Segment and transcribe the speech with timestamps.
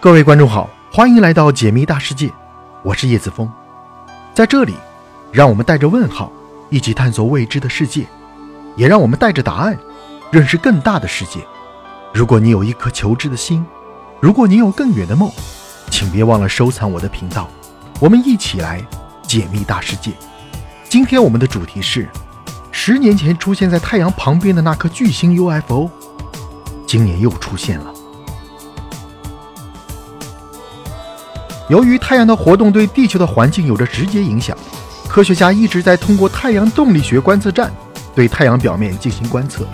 [0.00, 2.32] 各位观众好，欢迎来到解密大世界，
[2.84, 3.50] 我是叶子峰，
[4.32, 4.74] 在这里，
[5.32, 6.30] 让我们带着问号
[6.70, 8.06] 一起探索未知的世界，
[8.76, 9.76] 也让我们带着答案
[10.30, 11.40] 认识更大的世界。
[12.14, 13.66] 如果你有一颗求知的心，
[14.20, 15.28] 如果你有更远的梦，
[15.90, 17.48] 请别忘了收藏我的频道，
[17.98, 18.80] 我们一起来
[19.24, 20.12] 解密大世界。
[20.88, 22.08] 今天我们的主题是
[22.70, 25.90] 十年前出现在太阳旁边的那颗巨星 UFO，
[26.86, 27.92] 今年又出现了。
[31.68, 34.56] 由于太阳的活动对地球的环境有着直接影响，
[35.06, 37.70] 科学家一直在通过太阳动力学观测站
[38.14, 39.66] 对太阳表面进行观测。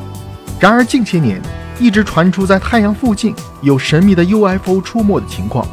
[0.59, 1.41] 然而近些年
[1.79, 5.67] 一直传出在太阳附近有神秘的 UFO 出没的情况。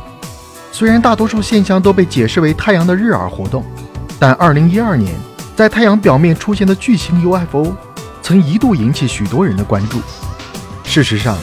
[0.71, 3.63] 虽然大多数现象都被解释为太阳的日珥活动，
[4.19, 5.13] 但2012年
[5.55, 7.75] 在太阳表面出现的巨型 UFO
[8.22, 9.99] 曾一度引起许多人的关注。
[10.83, 11.38] 事实上，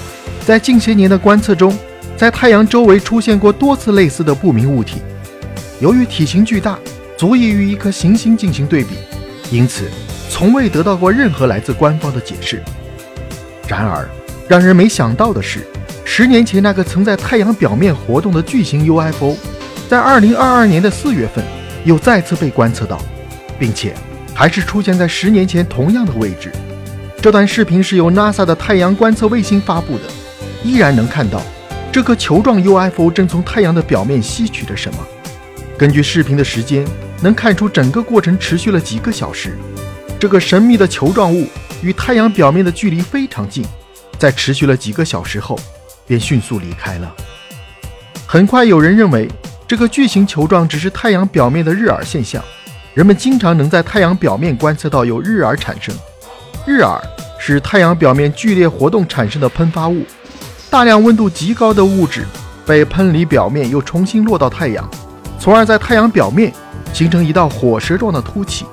[0.46, 1.76] 在近些年的观测中，
[2.19, 4.97] 在太阳周围出现过多次类似的不明物体，
[5.79, 6.77] 由于体型巨大，
[7.16, 8.97] 足以与一颗行星进行对比，
[9.52, 9.85] 因此
[10.29, 12.61] 从未得到过任何来自官方的解释。
[13.69, 14.09] 然而，
[14.49, 15.61] 让人没想到的是，
[16.05, 19.37] 十年前那个曾在太阳表面活动的巨型 UFO，
[19.89, 21.45] 在2022年的四月份
[21.85, 23.01] 又再次被观测到，
[23.61, 23.95] 并且
[24.35, 26.51] 还是出现在十年前同样的位置。
[27.23, 30.05] 这段视频是由 NASA 的太阳观测卫星发布的，
[30.65, 31.41] 依然能看到。
[31.90, 34.98] 这个球状 UFO 正从太阳的表面吸取着什么？
[35.78, 36.86] 根据视频的时间，
[37.22, 39.56] 能看出整个过程持续了几个小时。
[40.20, 41.46] 这个神秘的球状物
[41.82, 43.64] 与太阳表面的距离非常近，
[44.18, 45.59] 在持续了几个小时后，
[46.06, 47.14] 便迅速离开了。
[48.26, 49.26] 很快，有人认为
[49.66, 52.42] 这个巨型球状只是太阳表面的日珥现象。
[52.92, 55.94] 人们经常能在太阳表面观测到有日珥产生。
[56.66, 57.00] 日珥
[57.38, 60.04] 是太阳表面剧烈活动产生的喷发物。
[60.71, 62.27] 大量温度极高的物质
[62.66, 64.87] 被喷离表面，又重新落到太阳，
[65.38, 66.53] 从而在太阳表面
[66.93, 68.67] 形成一道火舌状的凸起。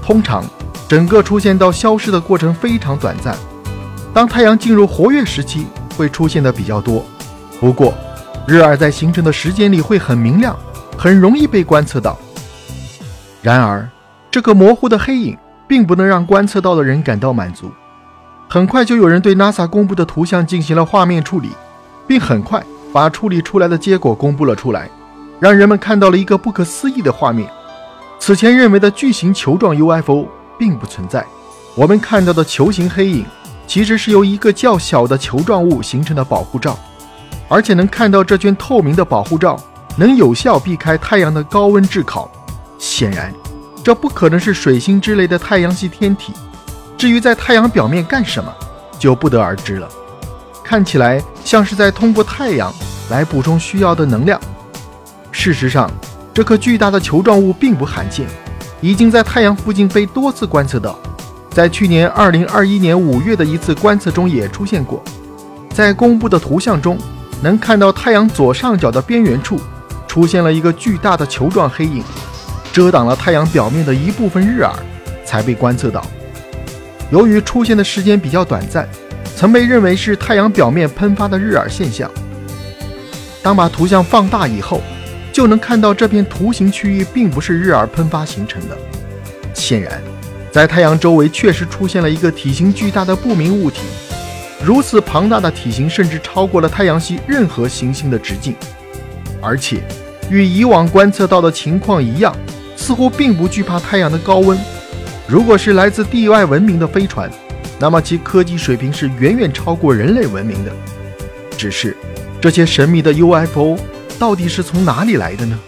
[0.00, 0.44] 通常，
[0.86, 3.36] 整个出现到消失的过程非常短暂。
[4.12, 7.04] 当太阳进入活跃时期，会出现的比较多。
[7.58, 7.92] 不过，
[8.46, 10.56] 日珥在形成的时间里会很明亮，
[10.96, 12.16] 很容易被观测到。
[13.42, 13.88] 然而，
[14.30, 15.36] 这个模糊的黑影
[15.66, 17.72] 并不能让观测到的人感到满足。
[18.54, 21.50] 很快就有人对 NASA 公布的图像进行了画面处理，
[22.06, 24.88] 并很快把处理出来的结果公布了出来，
[25.40, 27.50] 让人们看到了一个不可思议的画面。
[28.20, 31.26] 此前认为的巨型球状 UFO 并不存在，
[31.74, 33.26] 我们看到的球形黑影
[33.66, 36.78] 其实是由一个较小的球状物形成的保护罩，
[37.48, 39.58] 而且能看到这圈透明的保护罩
[39.96, 42.30] 能有效避开太阳的高温炙烤。
[42.78, 43.34] 显然，
[43.82, 46.32] 这不可能是水星之类的太阳系天体。
[47.04, 48.50] 至于在太阳表面干什么，
[48.98, 49.86] 就不得而知了。
[50.64, 52.72] 看起来像是在通过太阳
[53.10, 54.40] 来补充需要的能量。
[55.30, 55.90] 事实上，
[56.32, 58.26] 这颗巨大的球状物并不罕见，
[58.80, 60.98] 已经在太阳附近被多次观测到。
[61.50, 65.04] 在去年2021年5月的一次观测中也出现过。
[65.74, 66.96] 在公布的图像中，
[67.42, 69.60] 能看到太阳左上角的边缘处
[70.08, 72.02] 出现了一个巨大的球状黑影，
[72.72, 74.72] 遮挡了太阳表面的一部分日珥，
[75.26, 76.02] 才被观测到。
[77.10, 78.88] 由于出现的时间比较短暂，
[79.36, 82.10] 曾被认为是太阳表面喷发的日珥现象。
[83.42, 84.80] 当把图像放大以后，
[85.32, 88.76] 就能看到这片图形区域并不是日珥喷发形成的。
[89.52, 90.02] 显然，
[90.50, 93.82] 在太阳周围确实出现了一个体型巨大的不明物体。
[94.64, 98.54] 如此庞大的体型，甚至超过了太阳系任何行星的直径，
[99.42, 99.82] 而且
[100.30, 102.34] 与以往观测到的情况一样，
[102.76, 104.58] 似乎并不惧怕太阳的高温。
[105.26, 107.30] 如果是来自地外文明的飞船，
[107.80, 110.72] 那么其科技水平是远远超过人类文明的。
[111.56, 111.96] 只是，
[112.42, 113.78] 这些神秘的 UFO
[114.18, 115.58] 到底是从哪里来的呢？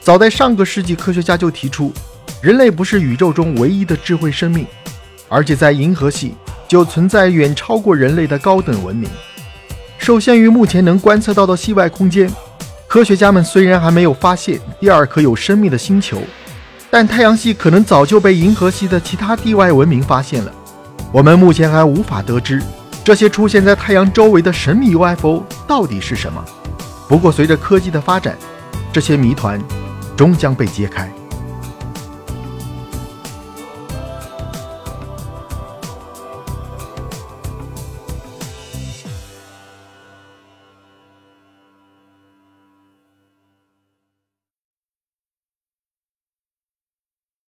[0.00, 1.92] 早在上个世纪，科学家就提出，
[2.42, 4.66] 人类不是宇宙中唯一的智慧生命，
[5.28, 6.34] 而且在银河系
[6.66, 9.08] 就存在远超过人类的高等文明。
[9.98, 12.28] 受限于目前能观测到的系外空间，
[12.88, 16.20] 科学家们虽然还没有发现第二颗有生命的星球。
[16.90, 20.52] 但太阳系可能早就被银河系的其他地外文明发现了，
[21.12, 22.62] 我们目前还无法得知
[23.04, 26.44] 这些出现在太阳周围的神秘 UFO 到底是什么。
[27.08, 28.36] 不过，随着科技的发展，
[28.92, 29.62] 这些谜团
[30.16, 31.12] 终将被揭开。